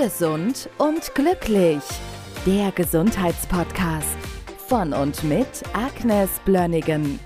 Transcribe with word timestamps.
Gesund 0.00 0.70
und 0.78 1.12
glücklich. 1.16 1.82
Der 2.46 2.70
Gesundheitspodcast 2.70 4.16
von 4.68 4.92
und 4.92 5.24
mit 5.24 5.48
Agnes 5.72 6.30
Blönnigan. 6.44 7.18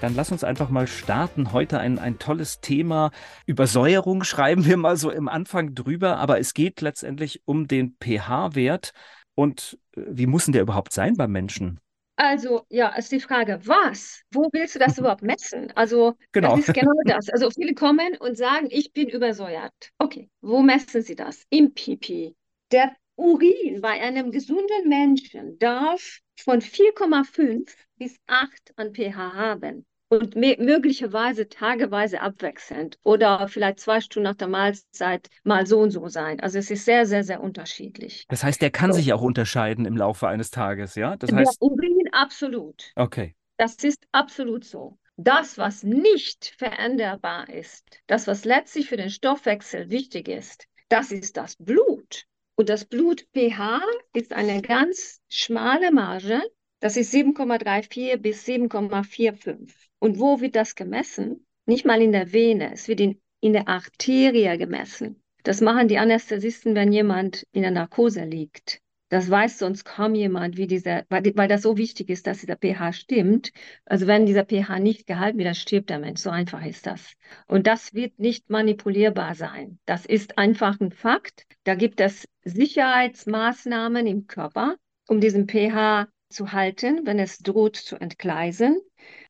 Dann 0.00 0.14
lass 0.14 0.32
uns 0.32 0.42
einfach 0.42 0.70
mal 0.70 0.86
starten. 0.86 1.52
Heute 1.52 1.78
ein, 1.80 1.98
ein 1.98 2.18
tolles 2.18 2.62
Thema. 2.62 3.10
Übersäuerung 3.44 4.24
schreiben 4.24 4.64
wir 4.64 4.78
mal 4.78 4.96
so 4.96 5.10
im 5.10 5.28
Anfang 5.28 5.74
drüber, 5.74 6.16
aber 6.16 6.40
es 6.40 6.54
geht 6.54 6.80
letztendlich 6.80 7.42
um 7.44 7.68
den 7.68 7.94
pH-Wert. 8.02 8.92
Und 9.34 9.78
äh, 9.94 10.00
wie 10.08 10.26
muss 10.26 10.46
denn 10.46 10.52
der 10.52 10.62
überhaupt 10.62 10.94
sein 10.94 11.14
beim 11.14 11.30
Menschen? 11.30 11.78
Also, 12.20 12.66
ja, 12.68 12.88
ist 12.96 13.12
die 13.12 13.20
Frage, 13.20 13.60
was? 13.64 14.22
Wo 14.32 14.48
willst 14.52 14.74
du 14.74 14.80
das 14.80 14.98
überhaupt 14.98 15.22
messen? 15.22 15.70
Also, 15.76 16.16
Genau. 16.32 16.56
das 16.56 16.64
ist 16.68 16.74
genau 16.74 16.90
das. 17.04 17.28
Also, 17.28 17.48
viele 17.50 17.74
kommen 17.74 18.16
und 18.18 18.36
sagen, 18.36 18.66
ich 18.70 18.92
bin 18.92 19.08
übersäuert. 19.08 19.72
Okay, 19.98 20.28
wo 20.40 20.60
messen 20.60 21.02
sie 21.02 21.14
das? 21.14 21.44
Im 21.48 21.74
Pipi. 21.74 22.34
Der 22.72 22.92
Urin 23.16 23.80
bei 23.80 24.00
einem 24.00 24.32
gesunden 24.32 24.88
Menschen 24.88 25.58
darf 25.60 26.18
von 26.40 26.60
4,5 26.60 27.72
bis 27.98 28.16
8 28.26 28.72
an 28.76 28.92
pH 28.94 29.34
haben 29.34 29.86
und 30.08 30.34
möglicherweise 30.34 31.48
tageweise 31.48 32.20
abwechselnd 32.20 32.98
oder 33.04 33.46
vielleicht 33.46 33.78
zwei 33.78 34.00
Stunden 34.00 34.24
nach 34.24 34.34
der 34.36 34.48
Mahlzeit 34.48 35.28
mal 35.44 35.66
so 35.66 35.78
und 35.80 35.92
so 35.92 36.08
sein. 36.08 36.40
Also, 36.40 36.58
es 36.58 36.70
ist 36.70 36.84
sehr, 36.84 37.06
sehr, 37.06 37.22
sehr 37.22 37.40
unterschiedlich. 37.40 38.26
Das 38.28 38.44
heißt, 38.44 38.60
der 38.60 38.70
kann 38.70 38.92
So. 38.92 38.98
sich 38.98 39.12
auch 39.12 39.22
unterscheiden 39.22 39.86
im 39.86 39.96
Laufe 39.96 40.28
eines 40.28 40.50
Tages, 40.50 40.94
ja? 40.96 41.16
Das 41.16 41.30
Der 41.30 41.36
heißt, 41.38 41.60
Urin 41.60 41.97
absolut. 42.12 42.92
okay. 42.96 43.34
Das 43.56 43.74
ist 43.82 44.06
absolut 44.12 44.64
so. 44.64 44.98
Das, 45.16 45.58
was 45.58 45.82
nicht 45.82 46.54
veränderbar 46.56 47.48
ist, 47.48 47.84
das, 48.06 48.28
was 48.28 48.44
letztlich 48.44 48.88
für 48.88 48.96
den 48.96 49.10
Stoffwechsel 49.10 49.90
wichtig 49.90 50.28
ist, 50.28 50.68
das 50.88 51.10
ist 51.10 51.36
das 51.36 51.56
Blut. 51.56 52.24
Und 52.54 52.68
das 52.68 52.84
Blut-pH 52.84 53.80
ist 54.12 54.32
eine 54.32 54.62
ganz 54.62 55.20
schmale 55.28 55.92
Marge. 55.92 56.40
Das 56.80 56.96
ist 56.96 57.12
7,34 57.12 58.16
bis 58.18 58.46
7,45. 58.46 59.72
Und 59.98 60.18
wo 60.20 60.40
wird 60.40 60.54
das 60.54 60.76
gemessen? 60.76 61.46
Nicht 61.66 61.84
mal 61.84 62.00
in 62.00 62.12
der 62.12 62.32
Vene, 62.32 62.72
es 62.72 62.88
wird 62.88 63.00
in, 63.00 63.20
in 63.40 63.52
der 63.52 63.68
Arterie 63.68 64.56
gemessen. 64.56 65.20
Das 65.42 65.60
machen 65.60 65.88
die 65.88 65.98
Anästhesisten, 65.98 66.74
wenn 66.74 66.92
jemand 66.92 67.44
in 67.52 67.62
der 67.62 67.70
Narkose 67.70 68.24
liegt. 68.24 68.80
Das 69.08 69.30
weiß 69.30 69.58
sonst 69.58 69.84
kaum 69.84 70.14
jemand, 70.14 70.56
wie 70.56 70.66
dieser, 70.66 71.04
weil, 71.08 71.22
weil 71.34 71.48
das 71.48 71.62
so 71.62 71.76
wichtig 71.78 72.10
ist, 72.10 72.26
dass 72.26 72.40
dieser 72.40 72.56
pH 72.56 72.92
stimmt. 72.92 73.52
Also 73.86 74.06
wenn 74.06 74.26
dieser 74.26 74.44
pH 74.44 74.78
nicht 74.80 75.06
gehalten 75.06 75.38
wird, 75.38 75.46
dann 75.46 75.54
stirbt 75.54 75.90
der 75.90 75.98
Mensch. 75.98 76.20
So 76.20 76.30
einfach 76.30 76.64
ist 76.64 76.86
das. 76.86 77.12
Und 77.46 77.66
das 77.66 77.94
wird 77.94 78.18
nicht 78.18 78.50
manipulierbar 78.50 79.34
sein. 79.34 79.78
Das 79.86 80.04
ist 80.04 80.36
einfach 80.38 80.78
ein 80.80 80.92
Fakt. 80.92 81.44
Da 81.64 81.74
gibt 81.74 82.00
es 82.00 82.28
Sicherheitsmaßnahmen 82.44 84.06
im 84.06 84.26
Körper, 84.26 84.76
um 85.06 85.20
diesen 85.20 85.48
pH 85.48 86.08
zu 86.28 86.52
halten, 86.52 87.06
wenn 87.06 87.18
es 87.18 87.38
droht 87.38 87.76
zu 87.76 87.96
entgleisen. 87.96 88.80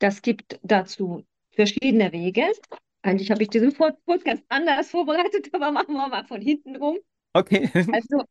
Das 0.01 0.23
gibt 0.23 0.59
dazu 0.63 1.25
verschiedene 1.51 2.13
Wege. 2.13 2.47
Eigentlich 3.03 3.31
habe 3.31 3.43
ich 3.43 3.49
diesen 3.49 3.73
Pod- 3.73 4.05
Podcast 4.05 4.43
anders 4.49 4.91
vorbereitet, 4.91 5.49
aber 5.53 5.71
machen 5.71 5.95
wir 5.95 6.09
mal 6.09 6.25
von 6.25 6.41
hinten 6.41 6.77
rum. 6.77 6.99
Okay. 7.35 7.71
Also, 7.75 8.25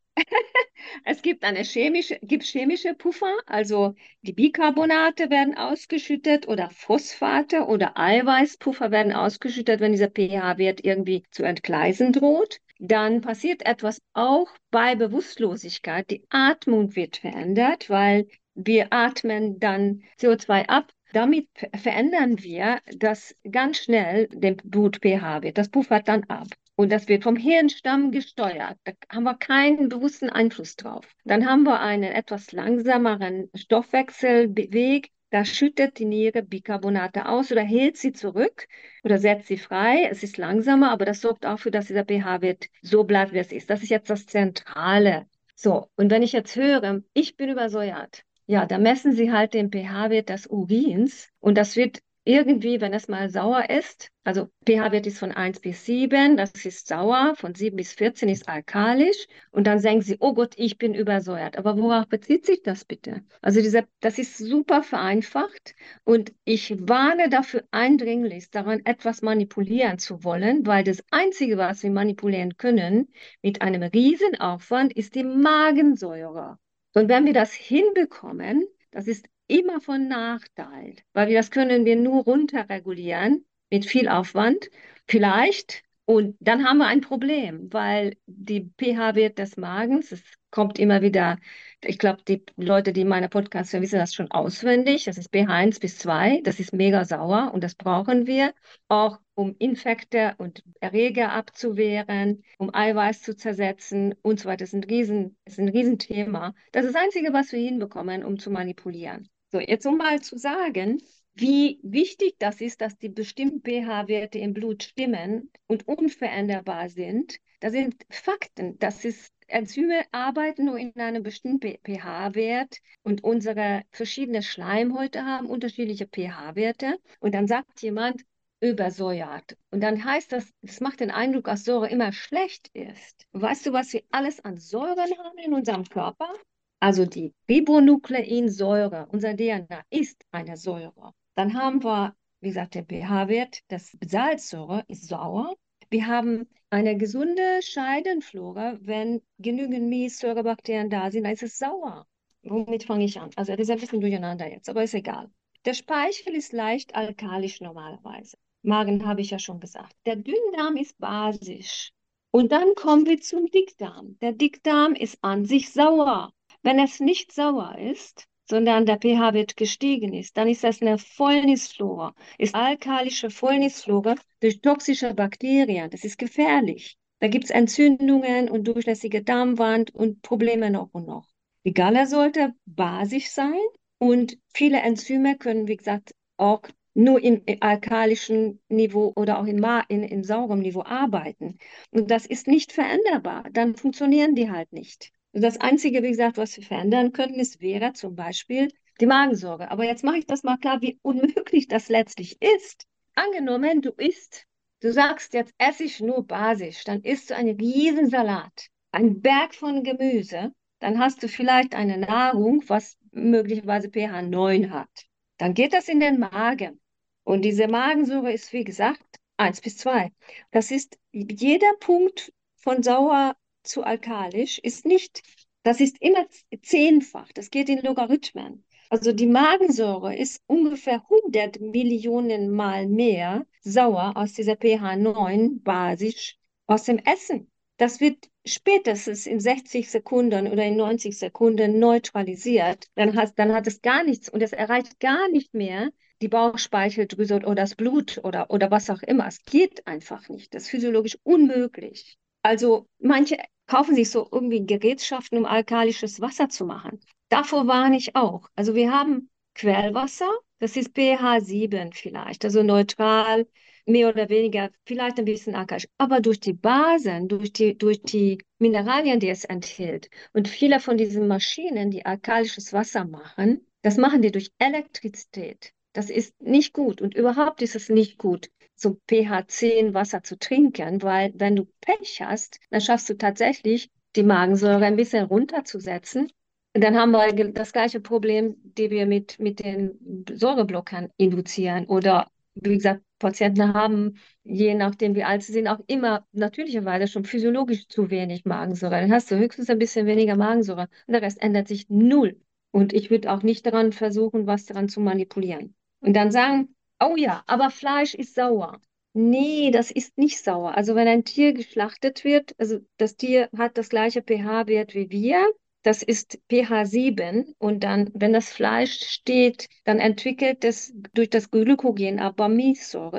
es 1.08 1.22
gibt 1.22 1.44
eine 1.44 1.62
chemische, 1.64 2.18
gibt 2.22 2.44
chemische 2.44 2.94
Puffer, 2.94 3.34
also 3.46 3.94
die 4.22 4.32
Bicarbonate 4.32 5.30
werden 5.30 5.56
ausgeschüttet 5.56 6.46
oder 6.46 6.70
Phosphate 6.70 7.66
oder 7.66 7.96
Eiweißpuffer 7.98 8.90
werden 8.90 9.12
ausgeschüttet, 9.12 9.80
wenn 9.80 9.92
dieser 9.92 10.10
pH-Wert 10.10 10.84
irgendwie 10.84 11.24
zu 11.30 11.42
entgleisen 11.44 12.12
droht. 12.12 12.58
Dann 12.78 13.20
passiert 13.22 13.66
etwas 13.66 14.00
auch 14.12 14.48
bei 14.70 14.94
Bewusstlosigkeit. 14.94 16.10
Die 16.10 16.24
Atmung 16.30 16.94
wird 16.94 17.16
verändert, 17.16 17.88
weil 17.90 18.28
wir 18.54 18.92
atmen 18.92 19.58
dann 19.58 20.02
CO2 20.18 20.68
ab. 20.68 20.92
Damit 21.12 21.48
ver- 21.54 21.70
verändern 21.76 22.42
wir 22.42 22.80
das 22.96 23.34
ganz 23.50 23.78
schnell 23.78 24.28
den 24.28 24.56
Blut-pH-Wert. 24.58 25.56
Das 25.58 25.70
puffert 25.70 26.06
dann 26.08 26.24
ab. 26.24 26.48
Und 26.78 26.92
das 26.92 27.08
wird 27.08 27.24
vom 27.24 27.34
Hirnstamm 27.34 28.12
gesteuert. 28.12 28.78
Da 28.84 28.92
haben 29.10 29.24
wir 29.24 29.34
keinen 29.34 29.88
bewussten 29.88 30.30
Einfluss 30.30 30.76
drauf. 30.76 31.04
Dann 31.24 31.44
haben 31.44 31.64
wir 31.64 31.80
einen 31.80 32.04
etwas 32.04 32.52
langsameren 32.52 33.50
Stoffwechselweg. 33.52 35.10
Da 35.30 35.44
schüttet 35.44 35.98
die 35.98 36.04
Niere 36.04 36.44
Bicarbonate 36.44 37.26
aus 37.26 37.50
oder 37.50 37.62
hält 37.62 37.96
sie 37.96 38.12
zurück 38.12 38.68
oder 39.02 39.18
setzt 39.18 39.48
sie 39.48 39.58
frei. 39.58 40.06
Es 40.08 40.22
ist 40.22 40.38
langsamer, 40.38 40.92
aber 40.92 41.04
das 41.04 41.20
sorgt 41.20 41.44
auch 41.46 41.56
dafür, 41.56 41.72
dass 41.72 41.88
dieser 41.88 42.04
pH-Wert 42.04 42.68
so 42.80 43.02
bleibt, 43.02 43.32
wie 43.32 43.38
es 43.38 43.50
ist. 43.50 43.68
Das 43.68 43.82
ist 43.82 43.90
jetzt 43.90 44.08
das 44.08 44.26
Zentrale. 44.26 45.26
So, 45.56 45.88
und 45.96 46.12
wenn 46.12 46.22
ich 46.22 46.30
jetzt 46.30 46.54
höre, 46.54 47.02
ich 47.12 47.36
bin 47.36 47.50
übersäuert, 47.50 48.22
ja, 48.46 48.66
da 48.66 48.78
messen 48.78 49.10
sie 49.10 49.32
halt 49.32 49.52
den 49.52 49.72
pH-Wert 49.72 50.28
des 50.28 50.46
Urins 50.46 51.28
und 51.40 51.58
das 51.58 51.74
wird 51.74 51.98
irgendwie, 52.28 52.82
wenn 52.82 52.92
es 52.92 53.08
mal 53.08 53.30
sauer 53.30 53.70
ist, 53.70 54.10
also 54.22 54.50
pH-Wert 54.66 55.06
ist 55.06 55.18
von 55.18 55.32
1 55.32 55.60
bis 55.60 55.86
7, 55.86 56.36
das 56.36 56.52
ist 56.62 56.86
sauer, 56.86 57.34
von 57.36 57.54
7 57.54 57.74
bis 57.74 57.94
14 57.94 58.28
ist 58.28 58.50
alkalisch 58.50 59.26
und 59.50 59.66
dann 59.66 59.78
sagen 59.78 60.02
sie, 60.02 60.18
oh 60.20 60.34
Gott, 60.34 60.52
ich 60.58 60.76
bin 60.76 60.94
übersäuert. 60.94 61.56
Aber 61.56 61.78
worauf 61.78 62.06
bezieht 62.06 62.44
sich 62.44 62.62
das 62.62 62.84
bitte? 62.84 63.22
Also 63.40 63.62
dieser, 63.62 63.84
das 64.00 64.18
ist 64.18 64.36
super 64.36 64.82
vereinfacht 64.82 65.74
und 66.04 66.34
ich 66.44 66.76
warne 66.86 67.30
dafür 67.30 67.64
eindringlich, 67.70 68.50
daran 68.50 68.84
etwas 68.84 69.22
manipulieren 69.22 69.98
zu 69.98 70.22
wollen, 70.22 70.66
weil 70.66 70.84
das 70.84 71.02
Einzige, 71.10 71.56
was 71.56 71.82
wir 71.82 71.90
manipulieren 71.90 72.58
können 72.58 73.08
mit 73.40 73.62
einem 73.62 73.82
Riesenaufwand, 73.82 74.92
ist 74.92 75.14
die 75.14 75.24
Magensäure. 75.24 76.58
Und 76.92 77.08
wenn 77.08 77.24
wir 77.24 77.32
das 77.32 77.54
hinbekommen, 77.54 78.66
das 78.90 79.06
ist 79.06 79.26
immer 79.46 79.80
von 79.80 80.08
Nachteil, 80.08 80.96
weil 81.12 81.28
wir 81.28 81.36
das 81.36 81.50
können 81.50 81.84
wir 81.84 81.96
nur 81.96 82.24
runterregulieren 82.24 83.46
mit 83.70 83.86
viel 83.86 84.08
Aufwand, 84.08 84.70
vielleicht. 85.06 85.82
Und 86.04 86.36
dann 86.40 86.64
haben 86.64 86.78
wir 86.78 86.86
ein 86.86 87.02
Problem, 87.02 87.72
weil 87.72 88.16
die 88.26 88.70
pH-Wert 88.78 89.38
des 89.38 89.56
Magens, 89.58 90.12
es 90.12 90.22
kommt 90.50 90.78
immer 90.78 91.02
wieder, 91.02 91.38
ich 91.82 91.98
glaube, 91.98 92.22
die 92.26 92.44
Leute, 92.56 92.92
die 92.92 93.04
meine 93.04 93.28
Podcasts 93.28 93.72
hören, 93.72 93.82
wissen 93.82 93.98
das 93.98 94.14
schon 94.14 94.30
auswendig. 94.30 95.04
Das 95.04 95.18
ist 95.18 95.30
pH 95.32 95.48
1 95.48 95.80
bis 95.80 95.98
2, 95.98 96.40
das 96.42 96.60
ist 96.60 96.72
mega 96.72 97.04
sauer 97.04 97.52
und 97.54 97.62
das 97.62 97.74
brauchen 97.74 98.26
wir 98.26 98.54
auch, 98.88 99.18
um 99.34 99.54
Infekte 99.58 100.34
und 100.38 100.64
Erreger 100.80 101.30
abzuwehren, 101.32 102.42
um 102.58 102.74
Eiweiß 102.74 103.22
zu 103.22 103.36
zersetzen 103.36 104.14
und 104.22 104.40
so 104.40 104.48
weiter. 104.48 104.64
Das 104.64 104.70
ist 104.70 104.74
ein 104.74 104.84
Riesen, 104.84 105.36
das 105.44 105.54
ist 105.54 105.60
ein 105.60 105.68
Riesenthema. 105.68 106.54
Das 106.72 106.84
ist 106.84 106.94
das 106.94 107.02
Einzige, 107.02 107.32
was 107.32 107.52
wir 107.52 107.60
hinbekommen, 107.60 108.24
um 108.24 108.38
zu 108.38 108.50
manipulieren. 108.50 109.28
So, 109.50 109.60
jetzt 109.60 109.86
um 109.86 109.96
mal 109.96 110.20
zu 110.20 110.36
sagen, 110.36 110.98
wie 111.34 111.78
wichtig 111.84 112.34
das 112.38 112.60
ist, 112.60 112.80
dass 112.80 112.98
die 112.98 113.08
bestimmten 113.08 113.62
pH-Werte 113.62 114.38
im 114.38 114.54
Blut 114.54 114.82
stimmen 114.82 115.50
und 115.68 115.86
unveränderbar 115.86 116.88
sind. 116.88 117.38
Das 117.60 117.72
sind 117.72 117.94
Fakten. 118.10 118.78
Das 118.80 119.04
ist, 119.04 119.32
Enzyme 119.48 120.04
arbeiten 120.12 120.66
nur 120.66 120.78
in 120.78 120.94
einem 120.96 121.22
bestimmten 121.22 121.78
pH-Wert 121.82 122.78
und 123.02 123.24
unsere 123.24 123.82
verschiedenen 123.90 124.42
Schleimhäute 124.42 125.24
haben 125.24 125.46
unterschiedliche 125.46 126.06
pH-Werte. 126.06 126.98
Und 127.20 127.34
dann 127.34 127.46
sagt 127.46 127.82
jemand, 127.82 128.22
übersäuert. 128.60 129.56
Und 129.70 129.82
dann 129.82 130.04
heißt 130.04 130.32
das, 130.32 130.50
es 130.62 130.80
macht 130.80 131.00
den 131.00 131.10
Eindruck, 131.10 131.44
dass 131.44 131.64
Säure 131.64 131.88
immer 131.88 132.12
schlecht 132.12 132.68
ist. 132.74 133.26
Weißt 133.32 133.66
du, 133.66 133.72
was 133.72 133.92
wir 133.92 134.02
alles 134.10 134.44
an 134.44 134.58
Säuren 134.58 135.10
haben 135.18 135.38
in 135.38 135.54
unserem 135.54 135.84
Körper? 135.84 136.32
Also 136.80 137.06
die 137.06 137.34
Ribonukleinsäure, 137.48 139.08
unser 139.10 139.36
DNA 139.36 139.82
ist 139.90 140.24
eine 140.30 140.56
Säure. 140.56 141.12
Dann 141.34 141.54
haben 141.54 141.82
wir, 141.82 142.14
wie 142.40 142.48
gesagt, 142.48 142.74
der 142.74 142.84
pH-Wert, 142.84 143.60
das 143.68 143.96
Salzsäure 144.04 144.84
ist 144.88 145.08
sauer. 145.08 145.56
Wir 145.90 146.06
haben 146.06 146.46
eine 146.70 146.96
gesunde 146.96 147.60
Scheidenflora, 147.62 148.78
wenn 148.80 149.22
genügend 149.38 149.88
Milchsäurebakterien 149.88 150.90
da 150.90 151.10
sind, 151.10 151.24
dann 151.24 151.32
ist 151.32 151.42
es 151.42 151.58
sauer. 151.58 152.06
Womit 152.42 152.84
fange 152.84 153.04
ich 153.04 153.18
an? 153.18 153.30
Also 153.36 153.52
das 153.52 153.62
ist 153.62 153.70
ein 153.70 153.78
bisschen 153.80 154.00
durcheinander 154.00 154.50
jetzt, 154.50 154.68
aber 154.68 154.82
ist 154.82 154.94
egal. 154.94 155.30
Der 155.64 155.74
Speichel 155.74 156.34
ist 156.34 156.52
leicht 156.52 156.94
alkalisch 156.94 157.60
normalerweise. 157.60 158.36
Magen 158.62 159.06
habe 159.06 159.22
ich 159.22 159.30
ja 159.30 159.38
schon 159.38 159.60
gesagt. 159.60 159.94
Der 160.06 160.16
Dünndarm 160.16 160.76
ist 160.76 160.98
basisch. 160.98 161.90
Und 162.30 162.52
dann 162.52 162.74
kommen 162.74 163.06
wir 163.06 163.20
zum 163.20 163.46
Dickdarm. 163.46 164.18
Der 164.20 164.32
Dickdarm 164.32 164.94
ist 164.94 165.18
an 165.22 165.46
sich 165.46 165.72
sauer. 165.72 166.32
Wenn 166.62 166.78
es 166.78 167.00
nicht 167.00 167.32
sauer 167.32 167.78
ist, 167.78 168.26
sondern 168.48 168.86
der 168.86 168.98
pH-Wert 168.98 169.56
gestiegen 169.56 170.14
ist, 170.14 170.36
dann 170.36 170.48
ist 170.48 170.64
das 170.64 170.80
eine 170.80 170.98
Fäulnisflora. 170.98 172.14
Ist 172.38 172.54
alkalische 172.54 173.30
Fäulnisflora 173.30 174.14
durch 174.40 174.60
toxische 174.60 175.14
Bakterien. 175.14 175.90
Das 175.90 176.04
ist 176.04 176.18
gefährlich. 176.18 176.96
Da 177.20 177.28
gibt 177.28 177.44
es 177.44 177.50
Entzündungen 177.50 178.48
und 178.48 178.64
durchlässige 178.68 179.22
Darmwand 179.22 179.94
und 179.94 180.22
Probleme 180.22 180.70
noch 180.70 180.90
und 180.92 181.06
noch. 181.06 181.28
Die 181.64 181.74
Galle 181.74 182.06
sollte 182.06 182.54
basisch 182.64 183.30
sein 183.30 183.58
und 183.98 184.38
viele 184.54 184.80
Enzyme 184.80 185.36
können, 185.36 185.68
wie 185.68 185.76
gesagt, 185.76 186.12
auch 186.36 186.62
nur 186.94 187.22
im 187.22 187.42
alkalischen 187.60 188.60
Niveau 188.68 189.12
oder 189.14 189.38
auch 189.38 189.46
in, 189.46 189.64
in, 189.88 190.02
in 190.02 190.24
saurem 190.24 190.60
Niveau 190.60 190.82
arbeiten. 190.82 191.58
Und 191.90 192.10
das 192.10 192.26
ist 192.26 192.46
nicht 192.46 192.72
veränderbar. 192.72 193.44
Dann 193.52 193.76
funktionieren 193.76 194.34
die 194.34 194.50
halt 194.50 194.72
nicht. 194.72 195.12
Das 195.32 195.60
Einzige, 195.60 196.02
wie 196.02 196.10
gesagt, 196.10 196.36
was 196.38 196.56
wir 196.56 196.64
verändern 196.64 197.12
könnten, 197.12 197.38
ist, 197.38 197.60
wäre 197.60 197.92
zum 197.92 198.14
Beispiel 198.14 198.68
die 199.00 199.06
Magensorge. 199.06 199.70
Aber 199.70 199.84
jetzt 199.84 200.04
mache 200.04 200.18
ich 200.18 200.26
das 200.26 200.42
mal 200.42 200.56
klar, 200.56 200.80
wie 200.80 200.98
unmöglich 201.02 201.68
das 201.68 201.88
letztlich 201.88 202.40
ist. 202.40 202.86
Angenommen, 203.14 203.82
du 203.82 203.90
isst, 203.90 204.46
du 204.80 204.92
sagst, 204.92 205.34
jetzt 205.34 205.54
esse 205.58 205.84
ich 205.84 206.00
nur 206.00 206.26
basisch, 206.26 206.84
dann 206.84 207.02
isst 207.02 207.30
du 207.30 207.36
einen 207.36 207.56
Riesensalat, 207.58 208.68
ein 208.92 209.20
Berg 209.20 209.54
von 209.54 209.82
Gemüse, 209.82 210.52
dann 210.78 210.98
hast 210.98 211.22
du 211.22 211.28
vielleicht 211.28 211.74
eine 211.74 211.98
Nahrung, 211.98 212.62
was 212.68 212.96
möglicherweise 213.10 213.90
pH 213.90 214.22
9 214.22 214.72
hat. 214.72 215.06
Dann 215.36 215.54
geht 215.54 215.72
das 215.72 215.88
in 215.88 216.00
den 216.00 216.18
Magen. 216.18 216.80
Und 217.24 217.42
diese 217.42 217.68
Magensäure 217.68 218.32
ist, 218.32 218.52
wie 218.52 218.64
gesagt, 218.64 219.18
1 219.36 219.60
bis 219.60 219.76
2. 219.78 220.12
Das 220.50 220.70
ist 220.70 220.98
jeder 221.12 221.72
Punkt 221.80 222.32
von 222.56 222.82
sauer 222.82 223.36
zu 223.68 223.84
alkalisch 223.84 224.58
ist 224.58 224.86
nicht, 224.86 225.22
das 225.62 225.80
ist 225.80 226.00
immer 226.00 226.26
zehnfach. 226.62 227.30
Das 227.32 227.50
geht 227.50 227.68
in 227.68 227.82
Logarithmen. 227.82 228.64
Also 228.90 229.12
die 229.12 229.26
Magensäure 229.26 230.16
ist 230.16 230.42
ungefähr 230.46 231.02
100 231.02 231.60
Millionen 231.60 232.50
Mal 232.50 232.86
mehr 232.86 233.44
sauer 233.60 234.12
aus 234.16 234.32
dieser 234.32 234.56
pH 234.56 234.96
9 234.96 235.62
basisch 235.62 236.36
aus 236.66 236.84
dem 236.84 236.98
Essen. 236.98 237.50
Das 237.76 238.00
wird 238.00 238.28
spätestens 238.46 239.26
in 239.26 239.40
60 239.40 239.90
Sekunden 239.90 240.50
oder 240.50 240.64
in 240.64 240.76
90 240.76 241.18
Sekunden 241.18 241.78
neutralisiert. 241.78 242.86
Dann 242.94 243.14
hat, 243.14 243.38
dann 243.38 243.52
hat 243.52 243.66
es 243.66 243.82
gar 243.82 244.04
nichts 244.04 244.28
und 244.28 244.42
es 244.42 244.52
erreicht 244.52 244.98
gar 245.00 245.28
nicht 245.28 245.54
mehr 245.54 245.90
die 246.22 246.28
Bauchspeicheldrüse 246.28 247.36
oder 247.36 247.54
das 247.54 247.74
Blut 247.74 248.20
oder, 248.24 248.50
oder 248.50 248.70
was 248.70 248.90
auch 248.90 249.02
immer. 249.02 249.26
Es 249.26 249.44
geht 249.44 249.86
einfach 249.86 250.28
nicht. 250.28 250.54
Das 250.54 250.64
ist 250.64 250.70
physiologisch 250.70 251.18
unmöglich. 251.22 252.18
Also 252.42 252.88
manche 252.98 253.36
kaufen 253.68 253.94
sich 253.94 254.10
so 254.10 254.28
irgendwie 254.32 254.66
Gerätschaften, 254.66 255.38
um 255.38 255.44
alkalisches 255.46 256.20
Wasser 256.20 256.48
zu 256.48 256.66
machen. 256.66 257.00
Davor 257.28 257.66
warne 257.68 257.96
ich 257.96 258.16
auch. 258.16 258.48
Also 258.56 258.74
wir 258.74 258.90
haben 258.92 259.30
Quellwasser, 259.54 260.30
das 260.58 260.76
ist 260.76 260.94
pH 260.96 261.40
7 261.40 261.92
vielleicht, 261.92 262.44
also 262.44 262.62
neutral, 262.64 263.46
mehr 263.86 264.08
oder 264.08 264.28
weniger, 264.28 264.70
vielleicht 264.84 265.18
ein 265.18 265.24
bisschen 265.24 265.54
alkalisch. 265.54 265.86
Aber 265.98 266.20
durch 266.20 266.40
die 266.40 266.52
Basen, 266.52 267.28
durch 267.28 267.52
die, 267.52 267.76
durch 267.78 268.02
die 268.02 268.38
Mineralien, 268.58 269.20
die 269.20 269.28
es 269.28 269.44
enthält 269.44 270.10
und 270.32 270.48
viele 270.48 270.80
von 270.80 270.96
diesen 270.96 271.28
Maschinen, 271.28 271.90
die 271.90 272.04
alkalisches 272.06 272.72
Wasser 272.72 273.04
machen, 273.04 273.66
das 273.82 273.96
machen 273.96 274.22
die 274.22 274.32
durch 274.32 274.50
Elektrizität. 274.58 275.72
Das 275.98 276.10
ist 276.10 276.40
nicht 276.40 276.72
gut 276.74 277.02
und 277.02 277.14
überhaupt 277.16 277.60
ist 277.60 277.74
es 277.74 277.88
nicht 277.88 278.18
gut, 278.18 278.50
so 278.76 278.98
pH 279.10 279.48
10 279.48 279.94
Wasser 279.94 280.22
zu 280.22 280.38
trinken, 280.38 281.02
weil 281.02 281.32
wenn 281.34 281.56
du 281.56 281.66
Pech 281.80 282.22
hast, 282.22 282.60
dann 282.70 282.80
schaffst 282.80 283.08
du 283.10 283.14
tatsächlich 283.14 283.90
die 284.14 284.22
Magensäure 284.22 284.84
ein 284.84 284.94
bisschen 284.94 285.24
runterzusetzen 285.24 286.30
dann 286.74 286.96
haben 286.96 287.10
wir 287.10 287.52
das 287.52 287.72
gleiche 287.72 287.98
Problem, 288.00 288.54
die 288.62 288.90
wir 288.90 289.06
mit, 289.06 289.40
mit 289.40 289.58
den 289.58 290.24
Säureblockern 290.30 291.08
induzieren. 291.16 291.86
Oder 291.86 292.30
wie 292.54 292.74
gesagt, 292.76 293.02
Patienten 293.18 293.74
haben, 293.74 294.18
je 294.44 294.74
nachdem 294.74 295.16
wie 295.16 295.24
alt 295.24 295.42
sie 295.42 295.52
sind, 295.52 295.66
auch 295.66 295.80
immer 295.88 296.24
natürlicherweise 296.30 297.08
schon 297.08 297.24
physiologisch 297.24 297.88
zu 297.88 298.10
wenig 298.10 298.44
Magensäure. 298.44 299.00
Dann 299.00 299.12
hast 299.12 299.30
du 299.30 299.36
höchstens 299.38 299.70
ein 299.70 299.78
bisschen 299.80 300.06
weniger 300.06 300.36
Magensäure 300.36 300.88
und 301.06 301.12
der 301.14 301.22
Rest 301.22 301.42
ändert 301.42 301.66
sich 301.66 301.88
null. 301.88 302.40
Und 302.70 302.92
ich 302.92 303.10
würde 303.10 303.32
auch 303.32 303.42
nicht 303.42 303.66
daran 303.66 303.92
versuchen, 303.92 304.46
was 304.46 304.66
daran 304.66 304.88
zu 304.88 305.00
manipulieren. 305.00 305.74
Und 306.00 306.14
dann 306.14 306.30
sagen, 306.30 306.74
oh 307.00 307.16
ja, 307.16 307.42
aber 307.46 307.70
Fleisch 307.70 308.14
ist 308.14 308.34
sauer. 308.34 308.80
Nee, 309.14 309.70
das 309.70 309.90
ist 309.90 310.16
nicht 310.18 310.42
sauer. 310.42 310.76
Also 310.76 310.94
wenn 310.94 311.08
ein 311.08 311.24
Tier 311.24 311.52
geschlachtet 311.52 312.24
wird, 312.24 312.54
also 312.58 312.78
das 312.98 313.16
Tier 313.16 313.48
hat 313.56 313.78
das 313.78 313.88
gleiche 313.88 314.22
pH-Wert 314.22 314.94
wie 314.94 315.10
wir, 315.10 315.44
das 315.82 316.02
ist 316.02 316.38
pH 316.50 316.84
7 316.84 317.54
und 317.58 317.82
dann, 317.84 318.10
wenn 318.14 318.32
das 318.32 318.50
Fleisch 318.50 319.00
steht, 319.00 319.68
dann 319.84 319.98
entwickelt 320.00 320.64
es 320.64 320.92
durch 321.14 321.30
das 321.30 321.50
Glykogen 321.50 322.18
aber. 322.20 322.48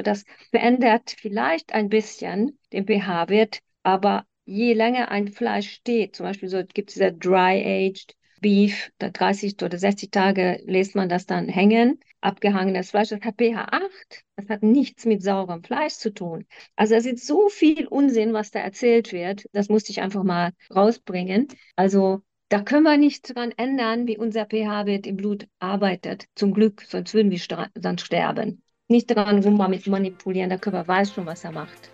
Das 0.04 0.26
verändert 0.52 1.16
vielleicht 1.18 1.74
ein 1.74 1.90
bisschen 1.90 2.60
den 2.72 2.86
pH-Wert, 2.86 3.60
aber 3.84 4.26
je 4.46 4.74
länger 4.74 5.10
ein 5.10 5.30
Fleisch 5.30 5.72
steht, 5.72 6.16
zum 6.16 6.26
Beispiel 6.26 6.50
so 6.50 6.64
gibt 6.64 6.90
es 6.90 6.96
dieser 6.96 7.12
Dry-Aged 7.12 8.16
Beef, 8.40 8.92
da 8.98 9.10
30 9.10 9.62
oder 9.64 9.78
60 9.78 10.12
Tage 10.12 10.62
lässt 10.66 10.96
man 10.96 11.10
das 11.10 11.26
dann 11.26 11.48
hängen, 11.48 12.00
abgehangenes 12.22 12.92
Fleisch, 12.92 13.10
das 13.10 13.22
hat 13.22 13.36
pH 13.38 13.68
8, 13.72 14.24
das 14.36 14.50
hat 14.50 14.64
nichts 14.64 15.06
mit 15.06 15.22
saurem 15.24 15.64
Fleisch 15.64 15.94
zu 15.94 16.14
tun. 16.14 16.46
Also 16.76 16.96
es 16.96 17.06
ist 17.06 17.26
so 17.26 17.50
viel 17.50 17.88
Unsinn, 17.88 18.34
was 18.34 18.52
da 18.52 18.60
erzählt 18.60 19.14
wird, 19.14 19.46
das 19.54 19.70
musste 19.70 19.92
ich 19.92 20.02
einfach 20.02 20.24
mal 20.24 20.52
rausbringen. 20.74 21.48
Also 21.76 22.22
da 22.50 22.62
können 22.62 22.84
wir 22.84 22.98
nichts 22.98 23.34
dran 23.34 23.54
ändern, 23.58 24.08
wie 24.08 24.18
unser 24.18 24.46
pH-Wert 24.46 25.06
im 25.06 25.18
Blut 25.18 25.48
arbeitet. 25.60 26.26
Zum 26.36 26.54
Glück, 26.54 26.82
sonst 26.82 27.14
würden 27.14 27.32
wir 27.32 27.70
dann 27.76 27.98
sterben. 28.00 28.64
Nicht 28.88 29.12
daran 29.12 29.44
rum 29.44 29.64
mit 29.70 29.86
manipulieren, 29.86 30.50
der 30.50 30.58
Körper 30.58 30.88
weiß 30.88 31.14
schon, 31.14 31.28
was 31.28 31.44
er 31.44 31.52
macht. 31.52 31.92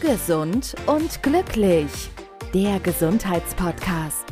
Gesund 0.00 0.74
und 0.86 1.22
glücklich. 1.22 2.10
Der 2.52 2.80
Gesundheitspodcast 2.80 4.31